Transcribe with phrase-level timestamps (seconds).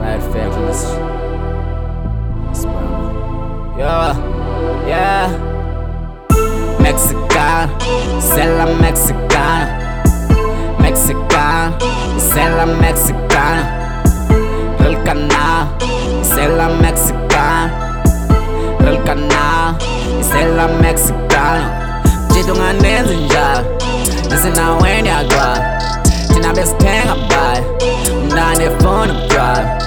[0.00, 0.82] Rad families.
[3.78, 4.14] Yeah,
[4.86, 5.28] yeah.
[6.80, 7.68] Mexican,
[8.20, 9.68] c'est la Mexicana.
[10.80, 11.72] Mexican,
[12.18, 12.48] c'est
[12.80, 13.18] Mexican.
[13.28, 13.78] Mexicana.
[14.78, 15.66] Del canal,
[16.22, 17.70] c'est la Mexicana.
[18.80, 19.76] Del canal,
[20.20, 21.70] c'est la Mexicana.
[22.32, 23.64] Jitunga nenzinja,
[24.30, 25.58] nesinawendiagwa,
[26.32, 27.62] tinabesitenga bai
[28.28, 29.78] besithenga bhayi, mnandi funa ubutywala.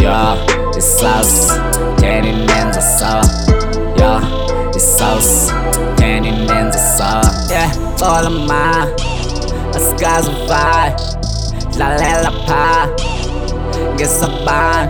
[0.00, 0.36] Yeah,
[0.72, 1.58] the sauce,
[2.00, 3.22] turning ends of sour.
[3.96, 4.20] Yeah,
[4.72, 5.50] the sauce,
[5.98, 7.22] turning ends of sour.
[7.50, 7.72] Yeah,
[8.02, 8.88] all of mine,
[9.74, 10.96] a skies of fire.
[11.78, 12.94] La la la pa,
[13.98, 14.88] get some ban,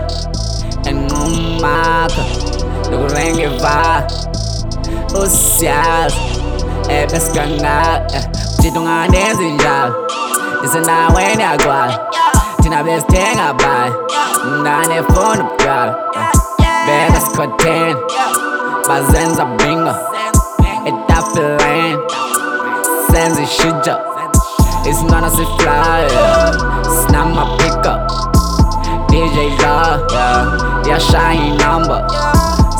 [0.87, 2.23] and umaka,
[2.89, 4.07] the ring of fire.
[5.13, 6.13] Usias,
[6.89, 8.23] eh, best ganga, eh,
[8.61, 10.07] jito nga nenzi njalo,
[10.61, 11.43] nisinaweni
[12.67, 12.83] agcwala.
[12.83, 13.93] Thina besithenga bhayi,
[14.45, 15.95] mnandi funa ubutywala.
[16.85, 17.95] Beka sikhotheni,
[18.87, 19.93] bazenza bingo
[20.85, 21.97] etafuleni
[23.11, 23.95] senza ishijo
[24.89, 26.09] isinqana siflyer
[26.99, 27.93] sinamapiko
[29.09, 29.97] DJ la
[30.87, 32.07] yashaya number.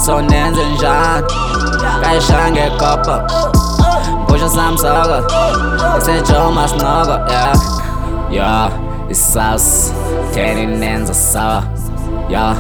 [0.06, 1.28] So nenze njani
[2.02, 3.22] kayishaya ngekopo
[4.24, 5.24] ngusho samsoko
[5.98, 7.56] isejoma sinoko yeah.
[8.32, 8.72] Yeah
[9.10, 9.94] isauce
[10.34, 11.64] teni nenza sawa
[12.30, 12.56] yeah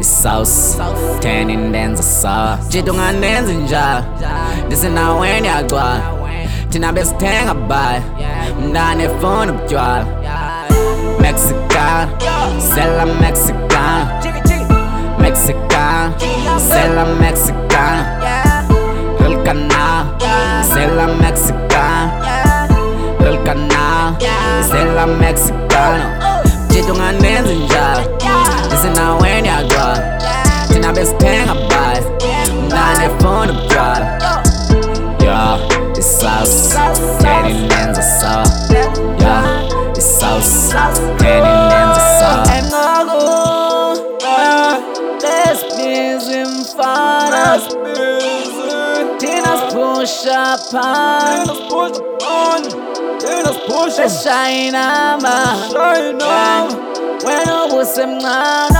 [0.00, 0.78] isauce
[1.20, 4.04] teni nenza sawa jito nganenzi njalo
[4.66, 6.00] ndisinaweni agcwala
[6.68, 8.02] thina besithenga bhayi
[8.66, 10.06] mndane funa ubutywala
[11.20, 12.08] Mexicana,
[12.74, 14.20] cela mexicana,
[15.18, 16.12] mexicana,
[16.70, 18.18] cela mexicana,
[19.20, 20.06] real canal,
[20.72, 21.67] cela mexicana,
[24.98, 26.42] cela mexicana.
[26.68, 28.02] Jito nganenzi njalo,
[28.66, 30.18] ndisinaweni agcwala,
[30.68, 32.02] thina besithenga bhayi,
[32.52, 34.18] mndane funa ubutywala.
[35.20, 35.58] Yeah,
[35.94, 36.74] the sauce,
[37.22, 38.46] turning ends of sour.
[39.20, 40.72] Yeah, the sauce,
[41.18, 42.44] turning ends of sour.
[42.58, 43.22] Engaku,
[45.22, 47.58] lesibhizi mfana
[53.18, 55.34] Thina sipusha phansi Seshayinamba
[57.26, 58.78] Wena ubusemncane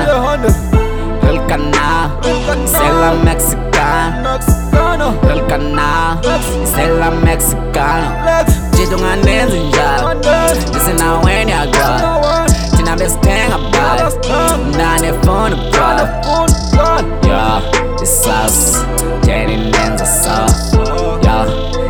[1.29, 2.11] el canal,
[2.65, 4.39] c'est la mexicana,
[5.29, 6.17] el canal,
[6.65, 8.45] c'est la mexicana.
[8.75, 10.13] Jitunga nenzi njalo,
[10.73, 12.45] nisi na weni agora,
[12.75, 14.03] tina bestenga bali,
[14.77, 15.87] nane phone bro,
[17.23, 17.61] yeah,
[18.01, 18.85] it's us,
[19.21, 20.75] teni nenza sauce,
[21.23, 21.45] yeah,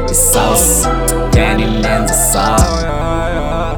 [0.10, 0.88] it's us,
[1.32, 3.71] teni nenza sauce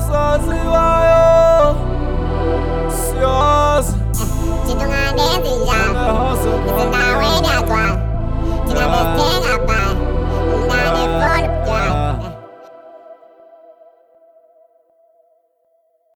[0.00, 1.51] sazivajo.